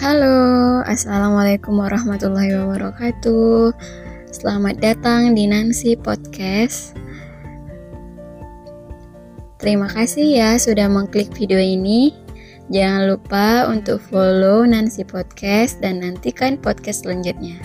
[0.00, 3.76] Halo, Assalamualaikum warahmatullahi wabarakatuh.
[4.32, 6.96] Selamat datang di Nancy Podcast.
[9.60, 12.16] Terima kasih ya sudah mengklik video ini.
[12.72, 17.60] Jangan lupa untuk follow Nancy Podcast dan nantikan podcast selanjutnya.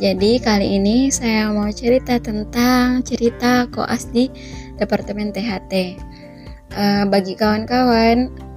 [0.00, 4.32] Jadi kali ini saya mau cerita tentang cerita koas di
[4.80, 6.00] Departemen THT
[6.72, 8.48] uh, Bagi kawan-kawan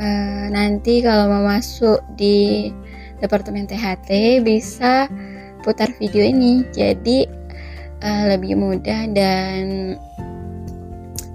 [0.00, 2.70] uh, nanti kalau mau masuk di
[3.20, 5.08] departemen THT bisa
[5.64, 6.64] putar video ini.
[6.72, 7.26] Jadi
[8.04, 9.94] uh, lebih mudah dan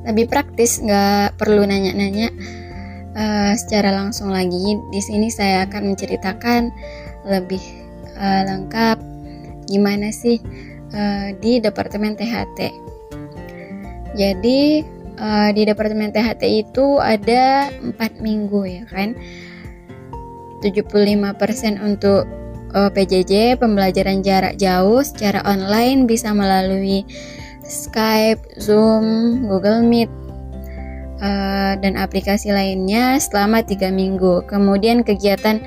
[0.07, 0.81] lebih praktis.
[0.81, 2.29] Nggak perlu nanya-nanya
[3.17, 4.77] uh, secara langsung lagi.
[4.89, 6.71] Di sini saya akan menceritakan
[7.27, 7.61] lebih
[8.17, 8.97] uh, lengkap
[9.69, 10.41] gimana sih
[10.91, 12.91] uh, di departemen THT
[14.15, 14.83] jadi
[15.17, 19.17] uh, di Departemen THT itu ada 4 minggu ya kan
[20.61, 22.29] 75% untuk
[22.71, 27.03] uh, eh, PJJ pembelajaran jarak jauh secara online bisa melalui
[27.65, 30.11] Skype, Zoom, Google Meet
[31.23, 34.43] uh, dan aplikasi lainnya selama tiga minggu.
[34.45, 35.63] Kemudian kegiatan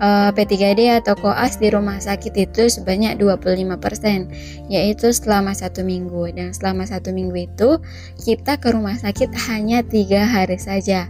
[0.00, 6.54] uh, P3D atau koas di rumah sakit itu sebanyak 25% yaitu selama satu minggu dan
[6.54, 7.78] selama satu minggu itu
[8.22, 11.06] kita ke rumah sakit hanya tiga hari saja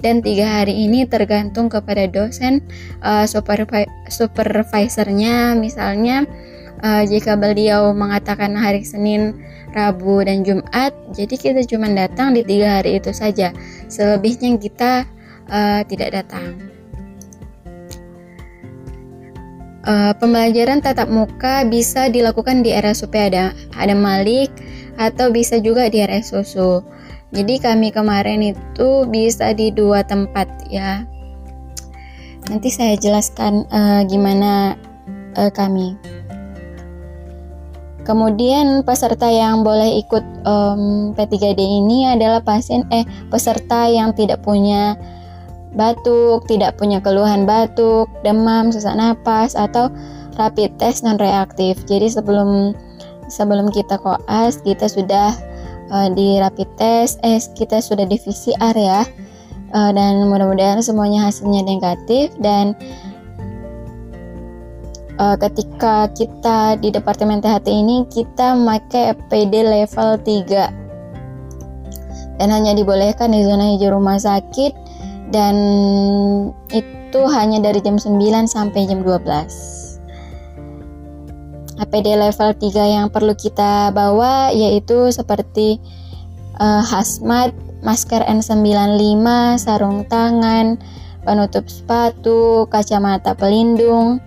[0.00, 2.64] dan tiga hari ini tergantung kepada dosen
[3.04, 6.24] uh, supervi supervisornya misalnya
[6.82, 9.36] uh, jika beliau mengatakan hari Senin,
[9.76, 13.54] Rabu dan Jumat, jadi kita cuma datang di tiga hari itu saja.
[13.86, 15.06] Selebihnya kita
[15.46, 16.79] uh, tidak datang.
[19.90, 24.54] Uh, pembelajaran tatap muka bisa dilakukan di RSUP ada ada Malik
[24.94, 26.86] atau bisa juga di RS Susu.
[27.34, 31.02] Jadi kami kemarin itu bisa di dua tempat ya.
[32.46, 34.78] Nanti saya jelaskan uh, gimana
[35.34, 35.98] uh, kami.
[38.06, 44.94] Kemudian peserta yang boleh ikut um, P3D ini adalah pasien eh peserta yang tidak punya
[45.74, 49.90] batuk, tidak punya keluhan batuk, demam, sesak napas atau
[50.38, 51.78] rapid test non reaktif.
[51.86, 52.74] Jadi sebelum
[53.30, 55.30] sebelum kita koas kita sudah
[55.94, 59.02] uh, di rapid test, eh kita sudah di PCR ya.
[59.70, 62.74] Uh, dan mudah-mudahan semuanya hasilnya negatif dan
[65.20, 70.80] uh, ketika kita di departemen THT ini kita memakai PD level 3
[72.40, 74.89] dan hanya dibolehkan di zona hijau rumah sakit
[75.30, 75.56] dan
[76.74, 79.90] itu hanya dari jam 9 sampai jam 12
[81.80, 85.80] APD level 3 yang perlu kita bawa yaitu seperti
[86.60, 89.24] uh, hazmat, masker N95,
[89.56, 90.76] sarung tangan,
[91.24, 94.20] penutup sepatu, kacamata pelindung,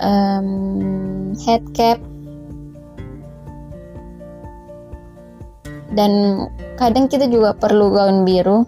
[0.00, 2.00] um, head cap,
[5.92, 6.44] dan
[6.80, 8.64] kadang kita juga perlu gaun biru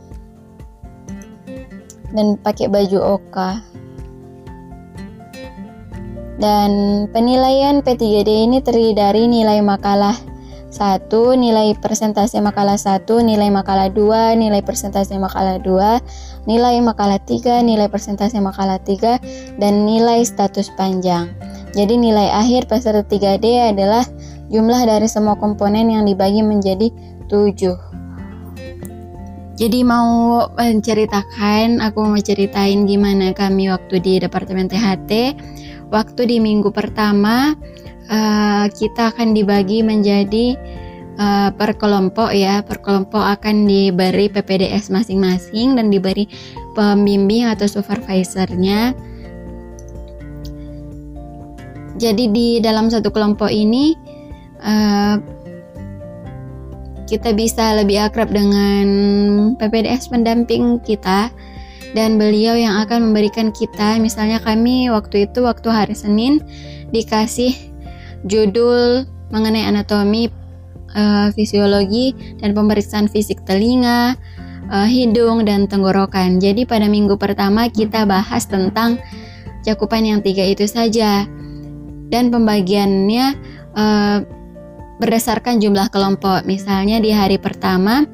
[2.13, 3.61] dan pakai baju oka.
[6.39, 10.15] Dan penilaian P3D ini terdiri dari nilai makalah
[10.71, 17.65] 1, nilai persentase makalah 1, nilai makalah 2, nilai persentase makalah 2, nilai makalah 3,
[17.67, 19.19] nilai persentase makalah 3,
[19.59, 21.33] dan nilai status panjang.
[21.73, 24.07] Jadi nilai akhir peserta 3D adalah
[24.53, 26.93] jumlah dari semua komponen yang dibagi menjadi
[27.27, 27.88] 7.
[29.59, 35.35] Jadi mau menceritakan, aku mau ceritain gimana kami waktu di Departemen THT.
[35.91, 37.59] Waktu di minggu pertama
[38.07, 40.55] uh, kita akan dibagi menjadi
[41.19, 42.63] uh, per kelompok ya.
[42.63, 46.31] Per kelompok akan diberi PPDS masing-masing dan diberi
[46.79, 48.95] pembimbing atau supervisornya.
[51.99, 53.91] Jadi di dalam satu kelompok ini
[54.63, 55.19] uh,
[57.09, 58.87] kita bisa lebih akrab dengan
[59.57, 61.33] PPDS pendamping kita
[61.97, 66.45] dan beliau yang akan memberikan kita misalnya kami waktu itu waktu hari Senin
[66.93, 67.57] dikasih
[68.29, 70.29] judul mengenai anatomi
[70.93, 74.17] uh, fisiologi dan pemeriksaan fisik telinga
[74.73, 76.41] uh, hidung dan tenggorokan.
[76.41, 79.01] Jadi pada minggu pertama kita bahas tentang
[79.65, 81.29] cakupan yang tiga itu saja.
[82.09, 83.37] Dan pembagiannya
[83.77, 84.19] uh,
[84.99, 86.45] berdasarkan jumlah kelompok.
[86.45, 88.07] Misalnya di hari pertama,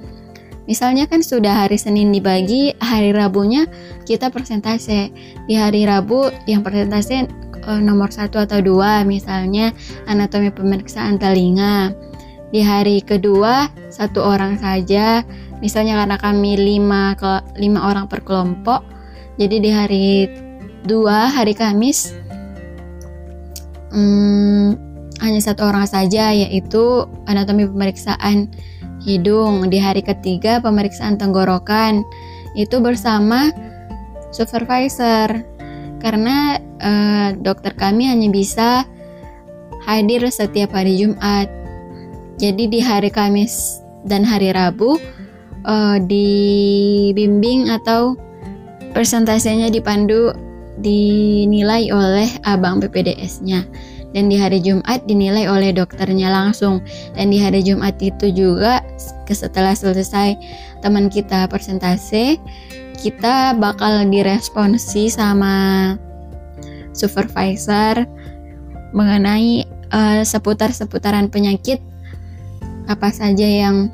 [0.68, 3.68] misalnya kan sudah hari Senin dibagi, hari Rabunya
[4.08, 5.12] kita persentase.
[5.44, 7.28] Di hari Rabu yang persentase
[7.64, 9.72] uh, nomor satu atau dua, misalnya
[10.06, 11.92] anatomi pemeriksaan telinga.
[12.54, 15.26] Di hari kedua satu orang saja,
[15.58, 18.86] misalnya karena kami lima ke lima orang per kelompok,
[19.34, 20.08] jadi di hari
[20.84, 22.12] 2 hari Kamis
[23.90, 24.83] hmm,
[25.24, 28.52] hanya satu orang saja yaitu anatomi pemeriksaan
[29.02, 29.66] hidung.
[29.72, 32.04] Di hari ketiga pemeriksaan tenggorokan.
[32.52, 33.48] Itu bersama
[34.30, 35.42] supervisor.
[36.04, 38.84] Karena uh, dokter kami hanya bisa
[39.88, 41.48] hadir setiap hari Jumat.
[42.36, 45.00] Jadi di hari Kamis dan hari Rabu
[45.64, 48.20] uh, dibimbing atau
[48.92, 50.34] persentasenya dipandu
[50.78, 53.62] dinilai oleh abang PPDS-nya
[54.14, 56.80] dan di hari Jumat dinilai oleh dokternya langsung
[57.18, 58.80] dan di hari Jumat itu juga
[59.26, 60.38] setelah selesai
[60.80, 62.38] teman kita persentase
[62.94, 65.98] kita bakal diresponsi sama
[66.94, 68.06] supervisor
[68.94, 71.82] mengenai uh, seputar-seputaran penyakit
[72.86, 73.90] apa saja yang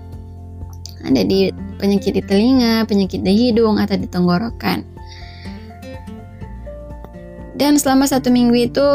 [1.00, 1.48] ada di
[1.80, 4.84] penyakit di telinga, penyakit di hidung atau di tenggorokan.
[7.56, 8.88] Dan selama satu minggu itu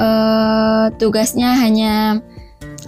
[0.00, 2.20] uh, tugasnya hanya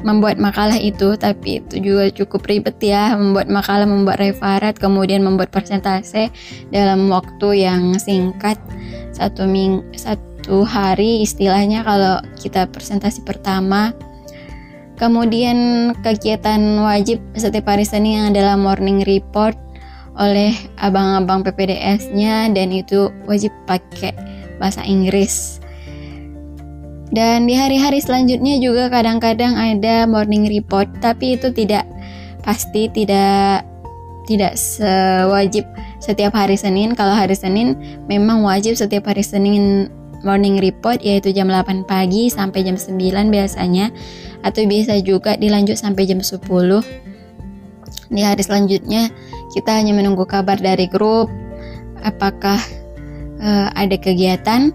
[0.06, 5.50] membuat makalah itu, tapi itu juga cukup ribet ya, membuat makalah, membuat referat, kemudian membuat
[5.50, 6.31] presentase
[6.70, 8.58] dalam waktu yang singkat
[9.10, 13.90] satu ming satu hari istilahnya kalau kita presentasi pertama.
[14.99, 19.54] Kemudian kegiatan wajib setiap hari Senin adalah morning report
[20.19, 24.11] oleh abang-abang PPDS-nya dan itu wajib pakai
[24.58, 25.62] bahasa Inggris.
[27.08, 31.88] Dan di hari-hari selanjutnya juga kadang-kadang ada morning report, tapi itu tidak
[32.44, 33.64] pasti tidak
[34.28, 35.64] tidak sewajib
[36.05, 36.93] setiap hari Senin.
[36.93, 37.75] Kalau hari Senin
[38.06, 39.88] memang wajib setiap hari Senin
[40.20, 42.99] morning report yaitu jam 8 pagi sampai jam 9
[43.32, 43.88] biasanya
[44.43, 46.44] atau bisa juga dilanjut sampai jam 10.
[48.08, 49.08] Di hari selanjutnya
[49.56, 51.32] kita hanya menunggu kabar dari grup
[52.04, 52.61] apakah
[53.40, 54.75] uh, ada kegiatan.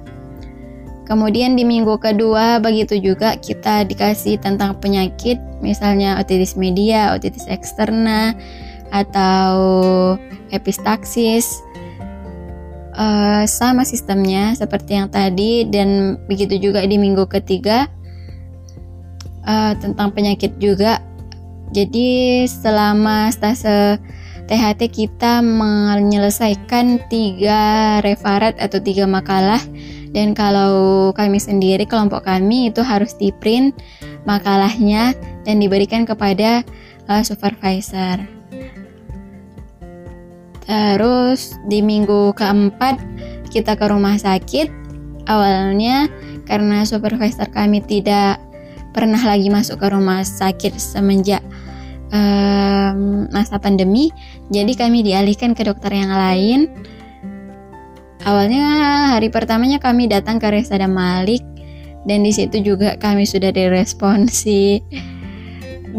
[1.03, 8.31] Kemudian di minggu kedua begitu juga kita dikasih tentang penyakit, misalnya otitis media, otitis eksterna,
[8.93, 9.55] atau
[10.53, 11.59] epistaksis.
[12.93, 17.89] Uh, sama sistemnya seperti yang tadi dan begitu juga di minggu ketiga
[19.49, 21.01] uh, tentang penyakit juga.
[21.73, 23.97] Jadi selama stase
[24.45, 29.59] THT kita menyelesaikan tiga referat atau tiga makalah
[30.13, 33.73] dan kalau kami sendiri kelompok kami itu harus di print
[34.29, 36.61] makalahnya dan diberikan kepada
[37.09, 38.21] uh, supervisor.
[40.63, 42.95] Terus di minggu keempat
[43.51, 44.71] kita ke rumah sakit.
[45.27, 46.07] Awalnya
[46.47, 48.39] karena supervisor kami tidak
[48.93, 51.41] pernah lagi masuk ke rumah sakit semenjak
[52.13, 54.13] um, masa pandemi,
[54.53, 56.69] jadi kami dialihkan ke dokter yang lain.
[58.23, 58.65] Awalnya
[59.19, 61.43] hari pertamanya kami datang ke Resada Malik
[62.07, 64.79] dan di situ juga kami sudah diresponsi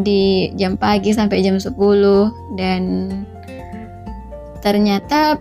[0.04, 1.76] di jam pagi sampai jam 10
[2.56, 3.12] dan
[4.64, 5.36] ternyata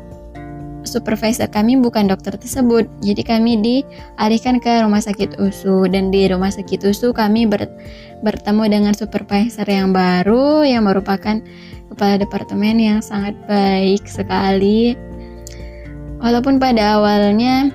[0.84, 2.86] supervisor kami bukan dokter tersebut.
[3.00, 7.66] Jadi kami dialihkan ke rumah sakit USU dan di rumah sakit USU kami ber,
[8.22, 11.40] bertemu dengan supervisor yang baru yang merupakan
[11.88, 15.00] kepala departemen yang sangat baik sekali.
[16.24, 17.68] Walaupun pada awalnya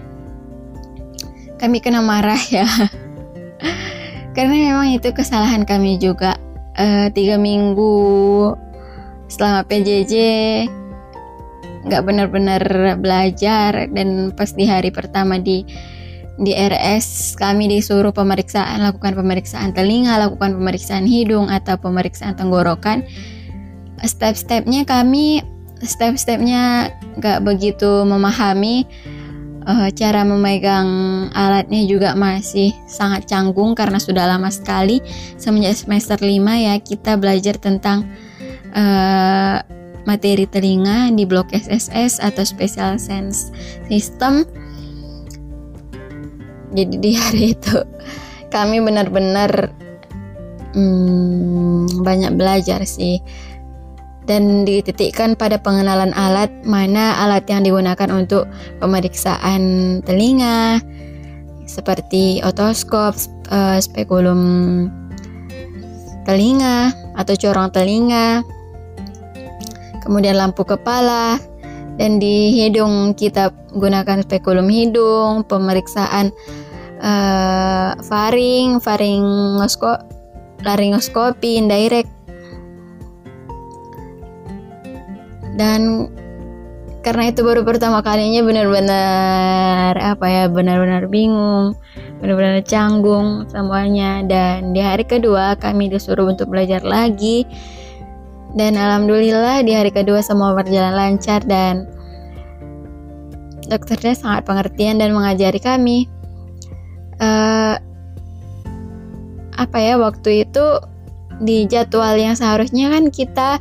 [1.61, 2.65] kami kena marah ya.
[4.35, 6.41] Karena memang itu kesalahan kami juga.
[6.79, 8.55] Uh, tiga minggu
[9.27, 10.15] selama PJJ
[11.85, 12.63] nggak benar-benar
[13.03, 15.67] belajar dan pas di hari pertama di
[16.39, 23.03] di RS kami disuruh pemeriksaan lakukan pemeriksaan telinga lakukan pemeriksaan hidung atau pemeriksaan tenggorokan
[24.07, 25.43] step-stepnya kami
[25.83, 28.87] step-stepnya nggak begitu memahami
[29.69, 30.89] uh, cara memegang
[31.37, 35.05] alatnya juga masih sangat canggung karena sudah lama sekali
[35.37, 38.09] semenjak semester 5 ya kita belajar tentang
[38.73, 39.61] uh,
[40.09, 43.53] materi telinga di blok SSS atau Special Sense
[43.93, 44.49] System.
[46.73, 47.85] Jadi di hari itu
[48.49, 49.69] kami benar-benar
[50.73, 53.21] hmm, banyak belajar sih
[54.29, 58.45] dan dititikkan pada pengenalan alat mana alat yang digunakan untuk
[58.79, 60.85] pemeriksaan telinga
[61.65, 63.17] seperti otoskop,
[63.49, 64.41] uh, spekulum
[66.29, 68.45] telinga atau corong telinga
[70.09, 71.37] kemudian lampu kepala,
[72.01, 76.33] dan di hidung kita gunakan spekulum hidung, pemeriksaan
[77.05, 80.01] uh, faring, faringosko,
[80.65, 82.09] laringoskopi, indirect,
[85.59, 86.07] dan
[87.03, 91.75] karena itu baru pertama kalinya benar-benar apa ya benar-benar bingung
[92.19, 94.23] benar-benar canggung semuanya.
[94.27, 97.47] Dan di hari kedua kami disuruh untuk belajar lagi.
[98.57, 101.87] Dan alhamdulillah di hari kedua semua berjalan lancar dan
[103.69, 106.09] dokternya sangat pengertian dan mengajari kami.
[107.19, 107.77] Uh,
[109.59, 110.67] apa ya waktu itu
[111.43, 113.59] di jadwal yang seharusnya kan kita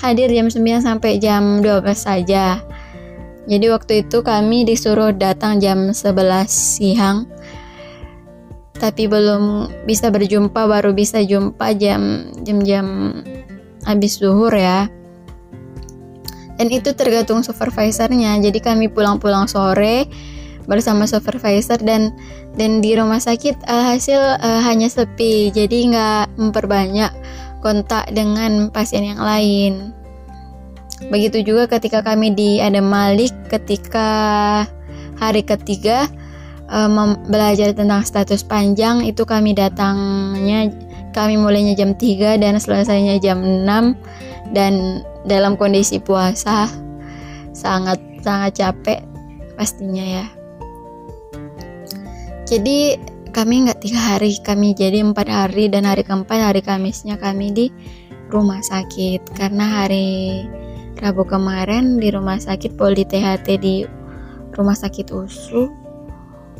[0.00, 2.64] hadir jam 9 sampai jam 12 saja
[3.50, 7.26] jadi waktu itu kami disuruh datang jam 11 siang.
[8.78, 13.18] Tapi belum bisa berjumpa, baru bisa jumpa jam jam-jam
[13.82, 14.86] habis zuhur ya.
[16.62, 18.38] Dan itu tergantung supervisornya.
[18.38, 20.06] Jadi kami pulang-pulang sore
[20.70, 22.14] bersama supervisor dan
[22.54, 25.50] dan di rumah sakit alhasil uh, hanya sepi.
[25.50, 27.10] Jadi nggak memperbanyak
[27.60, 29.92] kontak dengan pasien yang lain.
[31.08, 34.08] Begitu juga ketika kami di Adam Malik ketika
[35.16, 36.04] hari ketiga
[36.68, 40.68] um, belajar tentang status panjang itu kami datangnya
[41.16, 46.68] kami mulainya jam 3 dan selesainya jam 6 dan dalam kondisi puasa
[47.52, 49.00] sangat sangat capek
[49.56, 50.26] pastinya ya.
[52.48, 52.98] Jadi
[53.30, 57.66] kami nggak tiga hari kami jadi empat hari dan hari keempat hari Kamisnya kami di
[58.30, 59.34] rumah sakit.
[59.34, 60.44] Karena hari
[61.00, 63.88] Rabu kemarin di rumah sakit Poli THT di
[64.52, 65.70] rumah sakit USU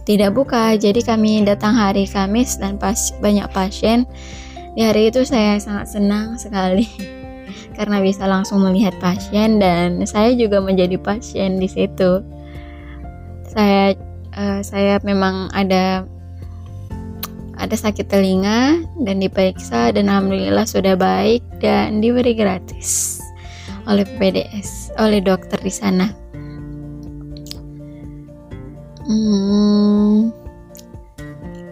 [0.09, 0.75] tidak buka.
[0.75, 4.09] Jadi kami datang hari Kamis dan pas banyak pasien.
[4.75, 6.87] Di hari itu saya sangat senang sekali
[7.77, 12.23] karena bisa langsung melihat pasien dan saya juga menjadi pasien di situ.
[13.50, 13.99] Saya
[14.35, 16.07] uh, saya memang ada
[17.61, 23.21] ada sakit telinga dan diperiksa dan alhamdulillah sudah baik dan diberi gratis
[23.85, 26.09] oleh PDS, oleh dokter di sana.
[29.05, 30.31] Hmm.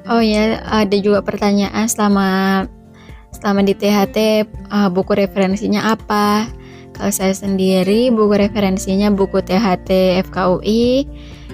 [0.09, 2.28] Oh ya, ada juga pertanyaan selama
[3.30, 6.49] selama di THT uh, buku referensinya apa?
[6.99, 11.07] Kalau saya sendiri buku referensinya buku THT FKUI,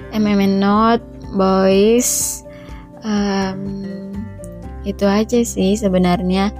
[0.09, 1.05] MMN Note,
[1.37, 2.41] Boys,
[3.05, 3.84] um,
[4.85, 6.53] itu aja sih sebenarnya.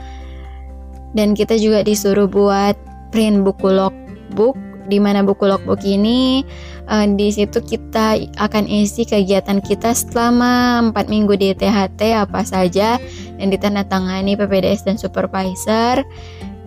[1.15, 2.75] Dan kita juga disuruh buat
[3.13, 4.58] print buku logbook.
[4.86, 6.46] Di mana buku logbook ini
[6.86, 13.01] uh, di situ kita akan isi kegiatan kita selama 4 minggu di THT apa saja
[13.41, 16.05] yang ditandatangani PPDS dan supervisor.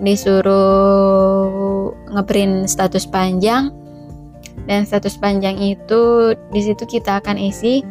[0.02, 3.70] Disuruh ngeprint status panjang.
[4.66, 7.86] Dan status panjang itu di situ kita akan isi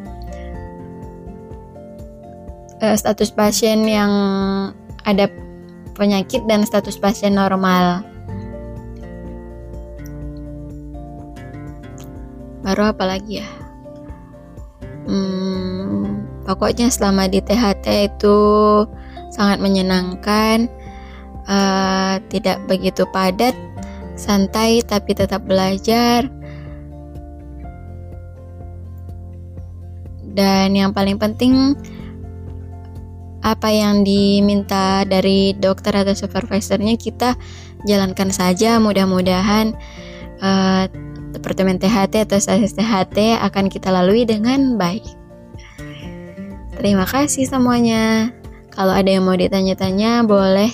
[2.81, 4.11] uh, status pasien yang
[5.07, 5.29] ada
[5.97, 8.05] penyakit dan status pasien normal.
[12.67, 13.47] baru apa lagi ya
[15.07, 18.39] hmm, pokoknya selama di THT itu
[19.31, 20.67] sangat menyenangkan
[21.47, 23.55] uh, tidak begitu padat
[24.19, 26.27] santai tapi tetap belajar
[30.35, 31.71] dan yang paling penting
[33.55, 37.39] apa yang diminta dari dokter atau supervisornya kita
[37.87, 39.77] jalankan saja mudah-mudahan
[40.41, 40.85] uh,
[41.37, 45.05] Departemen THT atau stasiun THT akan kita lalui dengan baik.
[46.77, 48.33] Terima kasih semuanya.
[48.73, 50.69] Kalau ada yang mau ditanya-tanya, boleh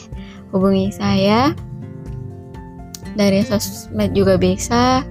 [0.52, 1.52] hubungi saya.
[3.16, 5.04] Dari sosmed juga bisa.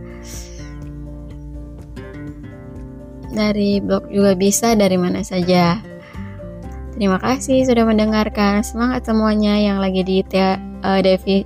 [3.33, 5.92] Dari blog juga bisa, dari mana saja.
[6.93, 8.61] Terima kasih sudah mendengarkan.
[8.61, 11.45] Semangat semuanya yang lagi di uh, Devi.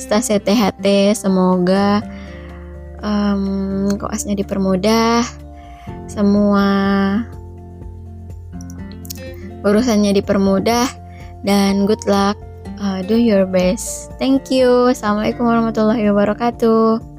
[0.00, 1.12] Stasiun THT.
[1.12, 2.00] Semoga
[3.04, 5.22] um, koasnya dipermudah.
[6.08, 6.66] Semua
[9.60, 10.88] urusannya dipermudah.
[11.44, 12.40] Dan good luck
[12.80, 14.10] uh, do your best.
[14.16, 14.90] Thank you.
[14.90, 17.15] Assalamualaikum warahmatullahi wabarakatuh